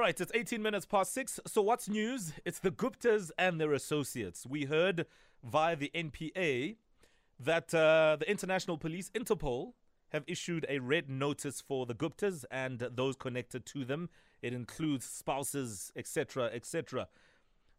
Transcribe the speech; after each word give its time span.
All 0.00 0.06
right, 0.06 0.18
it's 0.18 0.32
18 0.34 0.62
minutes 0.62 0.86
past 0.86 1.12
six. 1.12 1.38
So, 1.46 1.60
what's 1.60 1.86
news? 1.86 2.32
It's 2.46 2.58
the 2.58 2.70
Guptas 2.70 3.30
and 3.38 3.60
their 3.60 3.74
associates. 3.74 4.46
We 4.46 4.64
heard 4.64 5.04
via 5.44 5.76
the 5.76 5.90
NPA 5.94 6.76
that 7.38 7.74
uh, 7.74 8.16
the 8.18 8.24
International 8.26 8.78
Police, 8.78 9.10
Interpol, 9.10 9.74
have 10.08 10.24
issued 10.26 10.64
a 10.70 10.78
red 10.78 11.10
notice 11.10 11.60
for 11.60 11.84
the 11.84 11.94
Guptas 11.94 12.46
and 12.50 12.78
those 12.78 13.14
connected 13.14 13.66
to 13.66 13.84
them. 13.84 14.08
It 14.40 14.54
includes 14.54 15.04
spouses, 15.04 15.92
etc., 15.94 16.46
etc. 16.46 17.06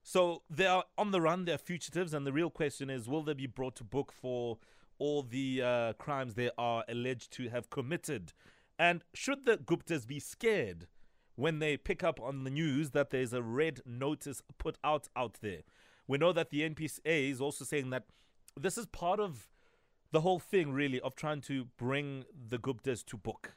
So, 0.04 0.44
they 0.48 0.68
are 0.68 0.84
on 1.00 1.10
the 1.10 1.22
run, 1.22 1.46
they're 1.46 1.58
fugitives, 1.58 2.14
and 2.14 2.28
the 2.28 2.32
real 2.32 2.52
question 2.52 2.92
is 2.92 3.10
will 3.10 3.24
they 3.24 3.34
be 3.34 3.48
brought 3.48 3.76
to 3.78 3.84
book 3.84 4.12
for 4.12 4.60
all 5.00 5.24
the 5.24 5.64
uh, 5.64 5.94
crimes 5.94 6.36
they 6.36 6.52
are 6.56 6.86
alleged 6.88 7.32
to 7.32 7.50
have 7.50 7.72
committed? 7.72 8.34
And 8.78 9.04
should 9.16 9.48
the 9.48 9.58
Guptas 9.58 10.06
be 10.06 10.20
scared? 10.20 10.86
When 11.36 11.60
they 11.60 11.78
pick 11.78 12.04
up 12.04 12.20
on 12.20 12.44
the 12.44 12.50
news 12.50 12.92
that 12.92 13.10
there's 13.10 13.34
a 13.34 13.42
red 13.42 13.82
notice 13.86 14.42
put 14.58 14.78
out 14.84 15.08
out 15.16 15.38
there. 15.42 15.62
We 16.08 16.18
know 16.18 16.34
that 16.34 16.50
the 16.50 16.62
NPA 16.70 17.32
is 17.32 17.42
also 17.42 17.64
saying 17.64 17.90
that 17.92 18.06
this 18.60 18.78
is 18.78 18.86
part 18.86 19.20
of 19.20 19.48
the 20.12 20.22
whole 20.22 20.40
thing, 20.40 20.74
really, 20.74 21.00
of 21.00 21.16
trying 21.16 21.42
to 21.42 21.66
bring 21.78 22.26
the 22.50 22.58
Guptas 22.58 23.06
to 23.06 23.18
book 23.18 23.54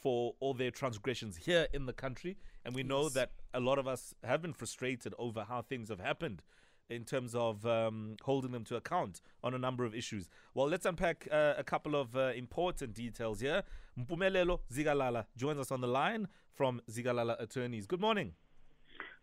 for 0.00 0.34
all 0.40 0.54
their 0.54 0.70
transgressions 0.70 1.36
here 1.36 1.68
in 1.74 1.86
the 1.86 1.92
country. 1.92 2.38
And 2.64 2.74
we 2.74 2.82
yes. 2.82 2.88
know 2.88 3.08
that 3.10 3.32
a 3.52 3.60
lot 3.60 3.78
of 3.78 3.86
us 3.86 4.14
have 4.24 4.40
been 4.40 4.54
frustrated 4.54 5.14
over 5.18 5.44
how 5.44 5.60
things 5.62 5.90
have 5.90 6.00
happened 6.00 6.42
in 6.90 7.04
terms 7.04 7.34
of 7.34 7.64
um, 7.64 8.16
holding 8.22 8.50
them 8.50 8.64
to 8.64 8.76
account 8.76 9.22
on 9.42 9.54
a 9.54 9.58
number 9.58 9.84
of 9.84 9.94
issues. 9.94 10.28
Well, 10.54 10.68
let's 10.68 10.84
unpack 10.84 11.28
uh, 11.30 11.54
a 11.56 11.64
couple 11.64 11.94
of 11.94 12.16
uh, 12.16 12.32
important 12.36 12.94
details 12.94 13.40
here. 13.40 13.62
Mpumelelo 13.98 14.60
Zikalala 14.72 15.24
joins 15.36 15.58
us 15.58 15.70
on 15.70 15.80
the 15.80 15.88
line 15.88 16.28
from 16.52 16.82
Zikalala 16.90 17.40
Attorneys. 17.40 17.86
Good 17.86 18.00
morning. 18.00 18.32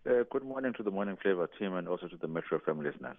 Uh, 0.09 0.23
good 0.31 0.43
morning 0.43 0.73
to 0.77 0.83
the 0.83 0.91
Morning 0.91 1.17
Flava 1.21 1.49
team 1.59 1.73
and 1.75 1.87
also 1.87 2.07
to 2.07 2.15
the 2.15 2.27
Metro 2.27 2.59
FM 2.59 2.81
listeners. 2.81 3.17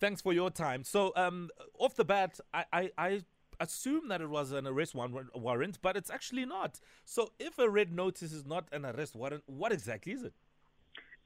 Thanks 0.00 0.22
for 0.22 0.32
your 0.32 0.50
time. 0.50 0.82
So, 0.84 1.12
um, 1.14 1.50
off 1.78 1.94
the 1.94 2.04
bat, 2.04 2.40
I, 2.54 2.64
I, 2.72 2.90
I 2.96 3.20
assume 3.60 4.08
that 4.08 4.22
it 4.22 4.30
was 4.30 4.52
an 4.52 4.66
arrest 4.66 4.94
warrant, 4.94 5.78
but 5.82 5.96
it's 5.98 6.08
actually 6.08 6.46
not. 6.46 6.80
So, 7.04 7.32
if 7.38 7.58
a 7.58 7.68
red 7.68 7.92
notice 7.92 8.32
is 8.32 8.46
not 8.46 8.68
an 8.72 8.86
arrest 8.86 9.14
warrant, 9.14 9.42
what 9.46 9.72
exactly 9.72 10.14
is 10.14 10.22
it? 10.22 10.32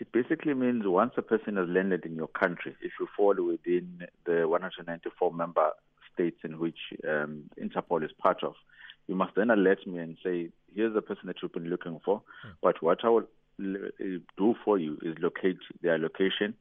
It 0.00 0.10
basically 0.12 0.54
means 0.54 0.82
once 0.86 1.12
a 1.16 1.22
person 1.22 1.56
has 1.56 1.68
landed 1.68 2.04
in 2.04 2.16
your 2.16 2.28
country, 2.28 2.74
if 2.82 2.92
you 2.98 3.08
fall 3.16 3.34
within 3.34 4.06
the 4.26 4.48
194 4.48 5.32
member 5.32 5.70
states 6.12 6.38
in 6.44 6.58
which 6.58 6.78
um, 7.08 7.44
Interpol 7.60 8.04
is 8.04 8.10
part 8.18 8.42
of, 8.42 8.54
you 9.06 9.14
must 9.14 9.34
then 9.36 9.50
alert 9.50 9.86
me 9.86 9.98
and 9.98 10.16
say, 10.24 10.48
here's 10.74 10.94
the 10.94 11.02
person 11.02 11.26
that 11.26 11.36
you've 11.42 11.52
been 11.52 11.68
looking 11.68 12.00
for. 12.04 12.22
Hmm. 12.42 12.50
But 12.62 12.82
what 12.82 13.04
I 13.04 13.08
will 13.08 13.28
do 13.58 14.54
for 14.64 14.78
you 14.78 14.98
is 15.02 15.14
locate 15.20 15.58
their 15.82 15.98
location. 15.98 16.54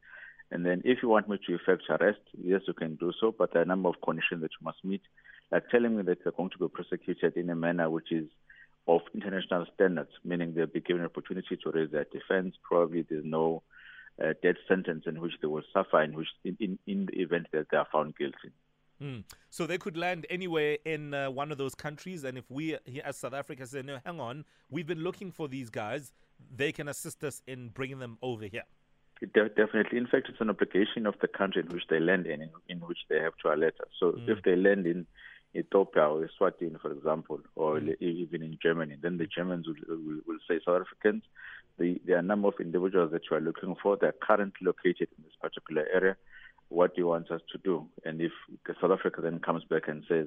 And 0.50 0.64
then 0.64 0.82
if 0.84 0.98
you 1.02 1.08
want 1.08 1.28
me 1.28 1.38
to 1.46 1.54
effect 1.54 1.84
arrest, 1.88 2.20
yes, 2.40 2.60
you 2.66 2.74
can 2.74 2.96
do 2.96 3.12
so. 3.20 3.34
But 3.36 3.52
there 3.52 3.62
are 3.62 3.64
a 3.64 3.68
number 3.68 3.88
of 3.88 3.96
conditions 4.04 4.42
that 4.42 4.50
you 4.60 4.64
must 4.64 4.84
meet, 4.84 5.02
like 5.50 5.68
telling 5.70 5.96
me 5.96 6.02
that 6.04 6.18
they're 6.22 6.32
going 6.32 6.50
to 6.50 6.58
be 6.58 6.68
prosecuted 6.68 7.36
in 7.36 7.50
a 7.50 7.56
manner 7.56 7.90
which 7.90 8.12
is 8.12 8.26
of 8.86 9.00
international 9.14 9.66
standards, 9.74 10.10
meaning 10.24 10.54
they'll 10.54 10.66
be 10.66 10.80
given 10.80 11.02
an 11.02 11.06
opportunity 11.06 11.56
to 11.56 11.70
raise 11.70 11.90
their 11.90 12.04
defense. 12.04 12.54
Probably 12.62 13.02
there's 13.02 13.24
no 13.24 13.62
uh, 14.22 14.34
death 14.42 14.56
sentence 14.68 15.04
in 15.06 15.20
which 15.20 15.32
they 15.40 15.48
will 15.48 15.62
suffer 15.72 16.02
in 16.02 16.14
which 16.14 16.28
in, 16.44 16.56
in, 16.60 16.78
in 16.86 17.06
the 17.06 17.20
event 17.20 17.46
that 17.52 17.66
they 17.70 17.76
are 17.76 17.86
found 17.90 18.16
guilty. 18.16 18.52
Mm. 19.02 19.24
So 19.50 19.66
they 19.66 19.78
could 19.78 19.96
land 19.96 20.26
anywhere 20.30 20.78
in 20.84 21.14
uh, 21.14 21.30
one 21.30 21.50
of 21.50 21.58
those 21.58 21.74
countries, 21.74 22.24
and 22.24 22.38
if 22.38 22.48
we 22.50 22.76
here 22.84 23.02
as 23.04 23.16
South 23.16 23.34
Africa 23.34 23.66
say, 23.66 23.82
"No, 23.82 23.98
hang 24.04 24.20
on, 24.20 24.44
we've 24.70 24.86
been 24.86 25.02
looking 25.02 25.32
for 25.32 25.48
these 25.48 25.68
guys," 25.68 26.12
they 26.54 26.70
can 26.70 26.88
assist 26.88 27.24
us 27.24 27.42
in 27.46 27.70
bringing 27.70 27.98
them 27.98 28.18
over 28.22 28.44
here. 28.44 28.62
De- 29.20 29.48
definitely. 29.48 29.98
In 29.98 30.06
fact, 30.06 30.28
it's 30.28 30.40
an 30.40 30.50
obligation 30.50 31.06
of 31.06 31.14
the 31.20 31.28
country 31.28 31.62
in 31.62 31.68
which 31.68 31.84
they 31.88 31.98
land 32.00 32.26
in, 32.26 32.48
in, 32.68 32.80
which 32.80 32.98
they 33.08 33.18
have 33.18 33.32
to 33.42 33.52
alert 33.52 33.74
us. 33.80 33.88
So 33.98 34.12
mm. 34.12 34.28
if 34.28 34.42
they 34.44 34.56
land 34.56 34.86
in 34.86 35.06
Ethiopia 35.54 36.08
or 36.08 36.26
Eswatini, 36.26 36.80
for 36.80 36.92
example, 36.92 37.40
or 37.54 37.78
mm. 37.80 37.94
even 38.00 38.42
in 38.42 38.58
Germany, 38.62 38.96
then 39.00 39.18
the 39.18 39.26
Germans 39.26 39.66
will, 39.66 39.96
will, 39.96 40.20
will 40.26 40.38
say 40.48 40.60
South 40.64 40.82
Africans, 40.82 41.22
the, 41.78 42.00
there 42.04 42.16
are 42.16 42.20
a 42.20 42.22
number 42.22 42.48
of 42.48 42.54
individuals 42.60 43.12
that 43.12 43.22
you 43.30 43.36
are 43.36 43.40
looking 43.40 43.74
for. 43.82 43.96
They're 43.96 44.14
currently 44.20 44.64
located 44.64 45.08
in 45.16 45.24
this 45.24 45.34
particular 45.40 45.86
area. 45.92 46.16
What 46.68 46.94
do 46.94 47.02
you 47.02 47.08
want 47.08 47.30
us 47.30 47.40
to 47.52 47.58
do? 47.58 47.86
And 48.04 48.20
if 48.20 48.32
South 48.80 48.90
Africa 48.90 49.20
then 49.20 49.38
comes 49.40 49.64
back 49.64 49.88
and 49.88 50.04
says, 50.08 50.26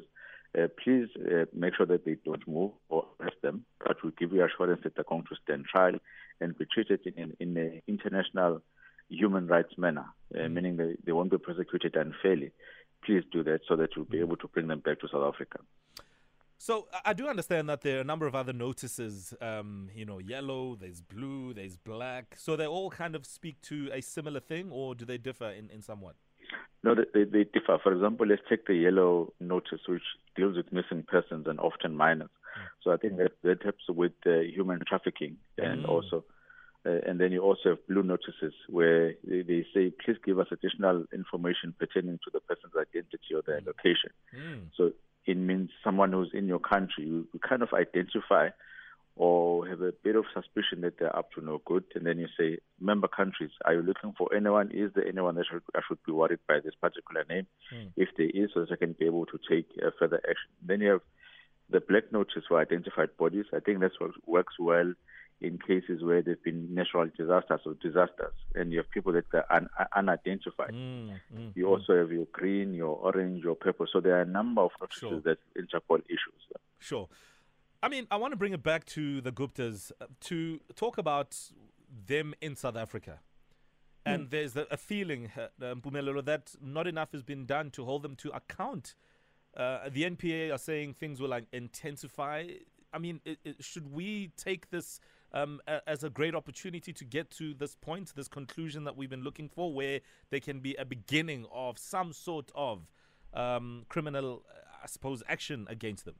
uh, 0.57 0.67
please 0.81 1.07
uh, 1.17 1.45
make 1.53 1.75
sure 1.75 1.85
that 1.85 2.05
they 2.05 2.17
don't 2.25 2.47
move 2.47 2.71
or 2.89 3.05
arrest 3.19 3.35
them, 3.41 3.65
but 3.85 3.97
we 4.03 4.11
give 4.17 4.31
you 4.31 4.45
assurance 4.45 4.81
that 4.83 4.95
they're 4.95 5.03
going 5.07 5.23
to 5.23 5.35
stand 5.43 5.65
trial 5.65 5.95
and 6.39 6.57
be 6.57 6.65
treated 6.65 7.01
in, 7.15 7.35
in 7.39 7.57
an 7.57 7.81
international 7.87 8.61
human 9.09 9.47
rights 9.47 9.73
manner, 9.77 10.05
uh, 10.35 10.39
mm. 10.39 10.53
meaning 10.53 10.77
they, 10.77 10.95
they 11.05 11.11
won't 11.11 11.31
be 11.31 11.37
prosecuted 11.37 11.95
unfairly 11.95 12.51
please 13.07 13.23
do 13.31 13.41
that 13.43 13.61
so 13.67 13.75
that 13.77 13.89
we'll 13.95 14.05
be 14.05 14.19
able 14.19 14.35
to 14.37 14.47
bring 14.49 14.67
them 14.67 14.81
back 14.81 14.99
to 14.99 15.07
South 15.07 15.33
Africa. 15.33 15.59
So 16.59 16.87
I 17.05 17.13
do 17.13 17.27
understand 17.27 17.69
that 17.69 17.81
there 17.81 17.97
are 17.97 18.01
a 18.01 18.03
number 18.03 18.27
of 18.27 18.35
other 18.35 18.53
notices. 18.53 19.33
Um, 19.41 19.89
you 19.95 20.05
know, 20.05 20.19
yellow, 20.19 20.75
there's 20.75 21.01
blue, 21.01 21.53
there's 21.53 21.77
black. 21.77 22.35
So 22.37 22.55
they 22.55 22.67
all 22.67 22.89
kind 22.89 23.15
of 23.15 23.25
speak 23.25 23.61
to 23.63 23.89
a 23.93 24.01
similar 24.01 24.39
thing, 24.39 24.69
or 24.71 24.93
do 24.93 25.05
they 25.05 25.17
differ 25.17 25.49
in, 25.51 25.69
in 25.69 25.81
somewhat? 25.81 26.15
No, 26.83 26.95
they, 26.95 27.23
they 27.23 27.43
differ. 27.43 27.77
For 27.81 27.93
example, 27.93 28.27
let's 28.27 28.41
take 28.49 28.65
the 28.65 28.75
yellow 28.75 29.33
notice, 29.39 29.81
which 29.87 30.03
deals 30.35 30.57
with 30.57 30.71
missing 30.71 31.03
persons 31.07 31.45
and 31.47 31.59
often 31.59 31.95
minors. 31.95 32.29
Mm. 32.29 32.67
So 32.83 32.91
I 32.91 32.97
think 32.97 33.17
that 33.17 33.31
that 33.43 33.63
helps 33.63 33.83
with 33.87 34.13
uh, 34.25 34.39
human 34.39 34.81
trafficking 34.87 35.37
and 35.57 35.85
mm. 35.85 35.89
also 35.89 36.23
uh, 36.87 36.99
and 37.05 37.19
then 37.19 37.31
you 37.31 37.41
also 37.41 37.69
have 37.69 37.87
blue 37.87 38.03
notices 38.03 38.53
where 38.69 39.13
they, 39.27 39.41
they, 39.41 39.65
say, 39.73 39.91
please 40.03 40.17
give 40.25 40.39
us 40.39 40.47
additional 40.51 41.03
information 41.13 41.73
pertaining 41.77 42.17
to 42.23 42.31
the 42.31 42.39
person's 42.39 42.73
identity 42.79 43.33
or 43.35 43.41
their 43.45 43.59
mm. 43.59 43.67
location. 43.67 44.11
Mm. 44.33 44.69
So 44.77 44.91
it 45.25 45.35
means 45.35 45.69
someone 45.83 46.13
who's 46.13 46.31
in 46.33 46.47
your 46.47 46.59
country, 46.59 47.05
you, 47.05 47.27
you, 47.33 47.39
kind 47.39 47.61
of 47.61 47.69
identify 47.73 48.49
or 49.17 49.67
have 49.67 49.81
a 49.81 49.91
bit 50.03 50.15
of 50.15 50.25
suspicion 50.33 50.81
that 50.81 50.99
they're 50.99 51.15
up 51.15 51.31
to 51.33 51.43
no 51.43 51.61
good. 51.65 51.83
And 51.95 52.05
then 52.05 52.19
you 52.19 52.27
say, 52.39 52.59
member 52.79 53.07
countries, 53.09 53.51
are 53.65 53.73
you 53.73 53.81
looking 53.81 54.13
for 54.17 54.33
anyone? 54.33 54.71
Is 54.71 54.91
there 54.95 55.07
anyone 55.07 55.35
that 55.35 55.45
should, 55.51 55.63
I 55.75 55.81
should 55.87 55.97
be 56.05 56.13
worried 56.13 56.39
by 56.47 56.59
this 56.63 56.75
particular 56.79 57.25
name? 57.27 57.47
Mm. 57.73 57.91
If 57.97 58.09
there 58.17 58.29
is, 58.33 58.51
so 58.53 58.61
that 58.61 58.71
I 58.71 58.75
can 58.77 58.93
be 58.93 59.07
able 59.07 59.25
to 59.25 59.39
take 59.49 59.67
uh, 59.85 59.89
further 59.99 60.17
action. 60.17 60.51
Then 60.65 60.81
you 60.81 60.91
have 60.91 61.01
the 61.69 61.81
black 61.81 62.13
notice 62.13 62.43
for 62.47 62.61
identified 62.61 63.17
bodies. 63.17 63.45
I 63.53 63.59
think 63.59 63.81
that's 63.81 63.99
what 63.99 64.11
works 64.25 64.53
well 64.57 64.93
in 65.39 65.59
cases 65.59 66.03
where 66.03 66.21
there've 66.21 66.43
been 66.43 66.73
natural 66.73 67.07
disasters 67.15 67.61
or 67.65 67.75
disasters, 67.75 68.33
and 68.55 68.71
you 68.71 68.79
have 68.79 68.89
people 68.89 69.13
that 69.13 69.25
are 69.33 69.45
un- 69.51 69.69
unidentified. 69.95 70.73
Mm, 70.73 71.19
mm, 71.35 71.51
you 71.55 71.65
mm. 71.65 71.69
also 71.69 71.95
have 71.97 72.11
your 72.11 72.25
green, 72.31 72.73
your 72.73 72.95
orange, 72.95 73.43
your 73.43 73.55
purple. 73.55 73.85
So 73.91 73.99
there 73.99 74.17
are 74.17 74.21
a 74.21 74.25
number 74.25 74.61
of 74.61 74.71
notices 74.81 74.99
sure. 74.99 75.21
that 75.21 75.37
Interpol 75.55 75.99
issues. 76.05 76.41
Sure. 76.79 77.07
I 77.83 77.89
mean, 77.89 78.07
I 78.09 78.15
want 78.15 78.31
to 78.31 78.37
bring 78.37 78.53
it 78.53 78.63
back 78.63 78.85
to 78.87 79.21
the 79.21 79.31
Guptas 79.31 79.91
uh, 80.01 80.05
to 80.21 80.59
talk 80.75 80.97
about 80.97 81.37
them 82.07 82.33
in 82.41 82.55
South 82.55 82.75
Africa. 82.75 83.19
And 84.05 84.23
hmm. 84.23 84.29
there's 84.29 84.55
a, 84.55 84.65
a 84.71 84.77
feeling, 84.77 85.31
uh, 85.37 85.49
that 85.59 86.55
not 86.61 86.87
enough 86.87 87.11
has 87.11 87.21
been 87.21 87.45
done 87.45 87.69
to 87.71 87.85
hold 87.85 88.01
them 88.01 88.15
to 88.17 88.31
account. 88.31 88.95
Uh, 89.55 89.89
the 89.89 90.03
NPA 90.03 90.53
are 90.53 90.57
saying 90.57 90.95
things 90.95 91.19
will 91.19 91.29
like 91.29 91.45
intensify. 91.51 92.47
I 92.93 92.97
mean, 92.97 93.21
it, 93.25 93.39
it, 93.43 93.63
should 93.63 93.91
we 93.91 94.31
take 94.37 94.69
this 94.71 94.99
um, 95.33 95.61
a, 95.67 95.87
as 95.87 96.03
a 96.03 96.09
great 96.09 96.35
opportunity 96.35 96.93
to 96.93 97.05
get 97.05 97.29
to 97.31 97.53
this 97.53 97.75
point, 97.75 98.13
this 98.15 98.27
conclusion 98.27 98.83
that 98.85 98.95
we've 98.95 99.09
been 99.09 99.23
looking 99.23 99.49
for, 99.49 99.73
where 99.73 100.01
there 100.29 100.39
can 100.39 100.59
be 100.59 100.75
a 100.75 100.85
beginning 100.85 101.45
of 101.53 101.77
some 101.77 102.13
sort 102.13 102.51
of 102.55 102.87
um, 103.33 103.85
criminal, 103.89 104.43
uh, 104.49 104.83
I 104.83 104.87
suppose, 104.87 105.23
action 105.27 105.67
against 105.69 106.05
them? 106.05 106.15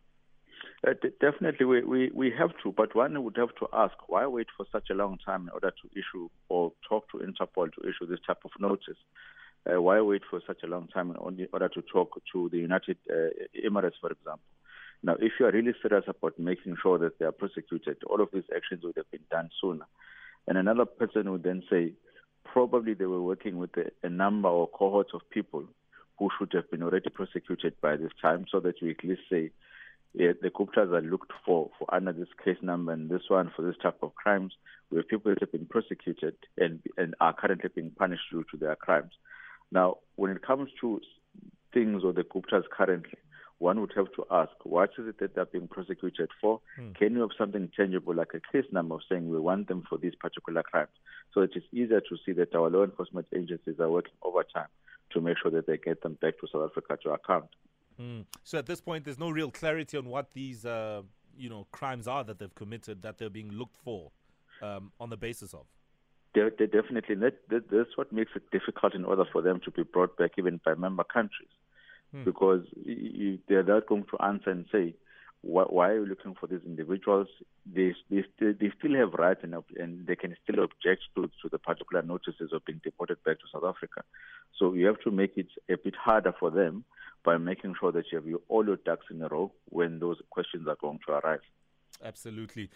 Uh, 0.85 0.93
d- 1.01 1.09
definitely, 1.19 1.65
we, 1.65 1.83
we, 1.83 2.11
we 2.13 2.31
have 2.37 2.51
to, 2.63 2.71
but 2.71 2.95
one 2.95 3.21
would 3.23 3.37
have 3.37 3.55
to 3.59 3.67
ask 3.73 3.95
why 4.07 4.27
wait 4.27 4.47
for 4.55 4.65
such 4.71 4.89
a 4.91 4.93
long 4.93 5.17
time 5.25 5.43
in 5.43 5.49
order 5.49 5.71
to 5.71 5.89
issue 5.93 6.29
or 6.49 6.71
talk 6.87 7.09
to 7.11 7.17
Interpol 7.17 7.73
to 7.73 7.81
issue 7.81 8.05
this 8.07 8.19
type 8.25 8.39
of 8.45 8.51
notice? 8.59 8.97
Uh, 9.69 9.81
why 9.81 9.99
wait 10.01 10.21
for 10.29 10.39
such 10.45 10.59
a 10.63 10.67
long 10.67 10.87
time 10.87 11.11
in 11.11 11.47
order 11.51 11.67
to 11.67 11.81
talk 11.81 12.21
to 12.31 12.49
the 12.49 12.57
United 12.57 12.97
uh, 13.09 13.29
Emirates, 13.67 13.99
for 13.99 14.11
example? 14.11 14.45
Now, 15.03 15.15
if 15.19 15.33
you 15.39 15.45
are 15.45 15.51
really 15.51 15.73
serious 15.81 16.05
about 16.07 16.39
making 16.39 16.75
sure 16.81 16.97
that 16.97 17.19
they 17.19 17.25
are 17.25 17.31
prosecuted, 17.31 17.97
all 18.07 18.21
of 18.21 18.29
these 18.33 18.49
actions 18.55 18.83
would 18.83 18.97
have 18.97 19.09
been 19.11 19.25
done 19.29 19.49
sooner. 19.61 19.85
And 20.47 20.57
another 20.57 20.85
person 20.85 21.31
would 21.31 21.43
then 21.43 21.63
say, 21.69 21.93
probably 22.43 22.93
they 22.93 23.05
were 23.05 23.21
working 23.21 23.57
with 23.57 23.71
a, 23.77 23.91
a 24.03 24.09
number 24.09 24.49
or 24.49 24.67
cohorts 24.67 25.11
of 25.13 25.21
people 25.29 25.65
who 26.17 26.29
should 26.37 26.51
have 26.53 26.69
been 26.71 26.81
already 26.81 27.09
prosecuted 27.09 27.73
by 27.81 27.95
this 27.95 28.11
time, 28.21 28.45
so 28.51 28.59
that 28.59 28.81
you 28.81 28.89
at 28.89 29.03
least 29.03 29.21
say, 29.29 29.51
yeah, 30.13 30.31
the 30.41 30.49
Guptas 30.49 30.91
are 30.91 31.01
looked 31.01 31.31
for 31.45 31.69
for 31.77 31.93
under 31.93 32.11
this 32.11 32.29
case 32.43 32.57
number 32.61 32.91
and 32.91 33.09
this 33.09 33.23
one 33.27 33.51
for 33.55 33.61
this 33.61 33.75
type 33.81 33.99
of 34.01 34.15
crimes. 34.15 34.53
where 34.89 35.03
people 35.03 35.33
have 35.39 35.51
been 35.51 35.65
prosecuted 35.65 36.35
and 36.57 36.79
and 36.97 37.15
are 37.19 37.33
currently 37.33 37.69
being 37.73 37.91
punished 37.91 38.23
due 38.31 38.45
to 38.51 38.57
their 38.57 38.75
crimes. 38.75 39.11
Now, 39.71 39.97
when 40.15 40.31
it 40.31 40.45
comes 40.45 40.69
to 40.81 41.01
things 41.73 42.03
or 42.03 42.13
the 42.13 42.23
Guptas 42.23 42.63
currently, 42.71 43.19
one 43.59 43.81
would 43.81 43.91
have 43.95 44.11
to 44.15 44.25
ask, 44.29 44.51
what 44.63 44.91
is 44.97 45.07
it 45.07 45.19
that 45.19 45.33
they're 45.33 45.45
being 45.45 45.67
prosecuted 45.67 46.29
for? 46.39 46.61
Hmm. 46.75 46.91
Can 46.93 47.13
you 47.13 47.21
have 47.21 47.31
something 47.37 47.69
tangible 47.75 48.13
like 48.13 48.33
a 48.33 48.41
case 48.51 48.69
number 48.71 48.97
saying 49.09 49.29
we 49.29 49.39
want 49.39 49.67
them 49.67 49.83
for 49.89 49.97
these 49.97 50.13
particular 50.15 50.61
crimes? 50.63 50.91
So 51.33 51.41
it 51.41 51.51
is 51.55 51.63
easier 51.71 52.01
to 52.01 52.17
see 52.25 52.33
that 52.33 52.53
our 52.53 52.69
law 52.69 52.83
enforcement 52.83 53.27
agencies 53.35 53.79
are 53.79 53.89
working 53.89 54.13
overtime 54.21 54.67
to 55.11 55.21
make 55.21 55.37
sure 55.41 55.51
that 55.51 55.65
they 55.65 55.77
get 55.77 56.01
them 56.01 56.17
back 56.21 56.39
to 56.39 56.47
South 56.51 56.69
Africa 56.69 56.97
to 57.03 57.11
account. 57.11 57.49
Hmm. 57.97 58.21
So 58.43 58.59
at 58.59 58.67
this 58.67 58.79
point, 58.79 59.05
there's 59.05 59.19
no 59.19 59.31
real 59.31 59.49
clarity 59.49 59.97
on 59.97 60.05
what 60.05 60.33
these, 60.33 60.65
uh, 60.65 61.01
you 61.35 61.49
know, 61.49 61.65
crimes 61.71 62.07
are 62.07 62.23
that 62.25 62.37
they've 62.37 62.53
committed 62.53 63.01
that 63.01 63.17
they're 63.17 63.29
being 63.29 63.51
looked 63.51 63.77
for 63.83 64.11
um, 64.61 64.91
on 64.99 65.09
the 65.09 65.17
basis 65.17 65.53
of. 65.53 65.65
They, 66.35 66.41
they 66.59 66.67
definitely. 66.67 67.15
That, 67.15 67.39
that, 67.49 67.71
that's 67.71 67.97
what 67.97 68.13
makes 68.13 68.33
it 68.35 68.43
difficult 68.51 68.93
in 68.93 69.03
order 69.03 69.23
for 69.31 69.41
them 69.41 69.59
to 69.65 69.71
be 69.71 69.81
brought 69.81 70.15
back 70.15 70.31
even 70.37 70.59
by 70.63 70.75
member 70.75 71.03
countries 71.03 71.49
hmm. 72.11 72.23
because 72.23 72.65
they're 73.47 73.63
not 73.63 73.87
going 73.87 74.05
to 74.11 74.23
answer 74.23 74.49
and 74.49 74.65
say, 74.71 74.95
why, 75.41 75.63
why, 75.63 75.89
are 75.89 75.99
you 75.99 76.05
looking 76.05 76.35
for 76.39 76.47
these 76.47 76.61
individuals? 76.65 77.27
They, 77.71 77.93
they, 78.09 78.23
still, 78.35 78.53
they 78.59 78.71
still 78.77 78.95
have 78.95 79.13
rights 79.13 79.41
and, 79.43 79.55
and 79.77 80.05
they 80.07 80.15
can 80.15 80.35
still 80.43 80.63
object 80.63 81.03
to, 81.15 81.29
to 81.41 81.49
the 81.51 81.59
particular 81.59 82.01
notices 82.01 82.51
of 82.53 82.65
being 82.65 82.81
deported 82.83 83.23
back 83.23 83.37
to 83.39 83.45
South 83.53 83.63
Africa. 83.63 84.03
So 84.57 84.73
you 84.73 84.87
have 84.87 84.99
to 85.01 85.11
make 85.11 85.37
it 85.37 85.47
a 85.69 85.77
bit 85.77 85.95
harder 85.95 86.33
for 86.39 86.49
them 86.49 86.85
by 87.23 87.37
making 87.37 87.75
sure 87.79 87.91
that 87.91 88.05
you 88.11 88.17
have 88.17 88.41
all 88.47 88.65
your 88.65 88.77
ducks 88.77 89.05
in 89.11 89.21
a 89.21 89.27
row 89.27 89.51
when 89.69 89.99
those 89.99 90.17
questions 90.29 90.67
are 90.67 90.77
going 90.81 90.99
to 91.07 91.13
arise. 91.13 91.39
Absolutely. 92.03 92.69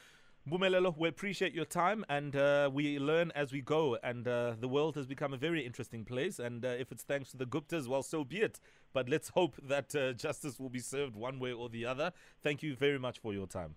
Mpumelelo, 0.49 0.97
we 0.97 1.07
appreciate 1.07 1.53
your 1.53 1.65
time 1.65 2.03
and 2.09 2.35
uh, 2.35 2.67
we 2.73 2.97
learn 2.97 3.31
as 3.35 3.51
we 3.51 3.61
go. 3.61 3.97
And 4.03 4.27
uh, 4.27 4.55
the 4.59 4.67
world 4.67 4.95
has 4.95 5.05
become 5.05 5.33
a 5.33 5.37
very 5.37 5.63
interesting 5.63 6.03
place. 6.03 6.39
And 6.39 6.65
uh, 6.65 6.69
if 6.69 6.91
it's 6.91 7.03
thanks 7.03 7.29
to 7.31 7.37
the 7.37 7.45
Guptas, 7.45 7.87
well, 7.87 8.01
so 8.01 8.23
be 8.23 8.37
it. 8.37 8.59
But 8.91 9.07
let's 9.07 9.29
hope 9.29 9.55
that 9.61 9.93
uh, 9.93 10.13
justice 10.13 10.59
will 10.59 10.69
be 10.69 10.79
served 10.79 11.15
one 11.15 11.39
way 11.39 11.51
or 11.51 11.69
the 11.69 11.85
other. 11.85 12.11
Thank 12.41 12.63
you 12.63 12.75
very 12.75 12.97
much 12.97 13.19
for 13.19 13.33
your 13.33 13.45
time. 13.45 13.75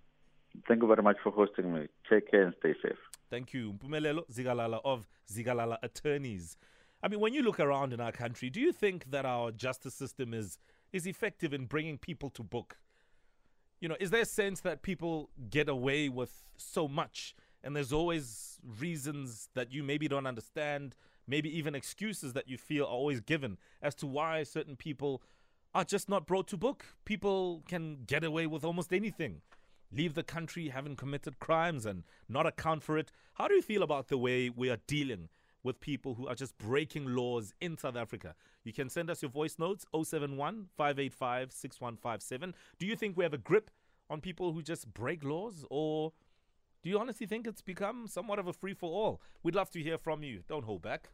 Thank 0.67 0.81
you 0.81 0.89
very 0.89 1.03
much 1.03 1.19
for 1.23 1.33
hosting 1.33 1.71
me. 1.75 1.89
Take 2.09 2.31
care 2.31 2.45
and 2.45 2.55
stay 2.61 2.75
safe. 2.83 2.99
Thank 3.29 3.53
you. 3.53 3.75
Mpumelelo 3.75 4.23
Zikalala 4.33 4.81
of 4.85 5.07
Zikalala 5.31 5.77
Attorneys. 5.83 6.57
I 7.03 7.09
mean, 7.09 7.21
when 7.21 7.35
you 7.35 7.43
look 7.43 7.61
around 7.61 7.93
in 7.93 8.01
our 8.01 8.13
country, 8.13 8.49
do 8.49 8.61
you 8.61 8.73
think 8.73 9.11
that 9.11 9.27
our 9.27 9.51
justice 9.51 9.95
system 9.95 10.33
is, 10.33 10.59
is 10.95 11.07
effective 11.07 11.53
in 11.53 11.67
bringing 11.67 11.99
people 11.99 12.31
to 12.31 12.43
book? 12.43 12.79
You 13.85 13.89
know, 13.89 13.97
is 14.01 14.09
there 14.09 14.23
a 14.23 14.25
sense 14.25 14.63
that 14.63 14.81
people 14.81 15.29
get 15.51 15.69
away 15.69 16.09
with 16.09 16.43
so 16.57 16.89
much 16.89 17.35
and 17.63 17.77
there's 17.77 17.93
always 17.93 18.59
reasons 18.81 19.51
that 19.53 19.71
you 19.71 19.83
maybe 19.83 20.09
don't 20.09 20.27
understand, 20.27 20.97
maybe 21.27 21.55
even 21.55 21.75
excuses 21.75 22.33
that 22.33 22.49
you 22.49 22.57
feel 22.57 22.85
are 22.85 22.89
always 22.89 23.21
given 23.21 23.59
as 23.83 23.95
to 23.97 24.07
why 24.07 24.43
certain 24.43 24.75
people 24.75 25.21
are 25.75 25.85
just 25.85 26.09
not 26.09 26.27
brought 26.27 26.49
to 26.49 26.57
book? 26.57 26.87
People 27.05 27.63
can 27.69 27.99
get 28.07 28.25
away 28.25 28.47
with 28.47 28.65
almost 28.65 28.91
anything. 28.91 29.43
Leave 29.93 30.15
the 30.15 30.23
country 30.23 30.71
having 30.71 30.97
committed 30.97 31.39
crimes 31.39 31.85
and 31.85 32.05
not 32.27 32.47
account 32.47 32.83
for 32.83 32.97
it. 32.97 33.13
How 33.35 33.49
do 33.49 33.55
you 33.55 33.61
feel 33.61 33.83
about 33.83 34.09
the 34.09 34.17
way 34.17 34.49
we 34.49 34.71
are 34.71 34.79
dealing 34.87 35.29
with 35.65 35.81
people 35.81 36.15
who 36.15 36.29
are 36.29 36.37
just 36.37 36.57
breaking 36.59 37.07
laws 37.07 37.53
in 37.61 37.77
South 37.77 37.97
Africa. 37.97 38.37
You 38.63 38.73
can 38.73 38.89
send 38.89 39.11
us 39.11 39.23
your 39.23 39.31
voice 39.31 39.59
notes 39.59 39.85
071 39.93 40.69
585 40.77 41.51
6157. 41.51 42.55
Do 42.79 42.87
you 42.87 42.95
think 42.95 43.17
we 43.17 43.25
have 43.25 43.35
a 43.35 43.39
grip 43.39 43.71
on 44.09 44.21
people 44.21 44.53
who 44.53 44.63
just 44.63 44.93
break 44.95 45.25
laws 45.25 45.65
or 45.71 46.13
do 46.83 46.91
you 46.91 46.99
honestly 46.99 47.27
think 47.27 47.47
it's 47.47 47.63
become 47.63 48.07
somewhat 48.07 48.39
of 48.39 48.47
a 48.47 48.53
free 48.53 48.75
for 48.75 48.93
all? 48.93 49.23
We'd 49.43 49.55
love 49.55 49.71
to 49.71 49.83
hear 49.83 49.97
from 49.97 50.23
you. 50.23 50.43
Don't 50.47 50.67
hold 50.67 50.83
back. 50.83 51.09